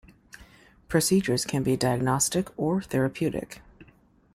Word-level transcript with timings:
Procedures 0.87 1.45
can 1.45 1.61
be 1.61 1.77
diagnostic 1.77 2.47
or 2.57 2.81
therapeutic. 2.81 3.61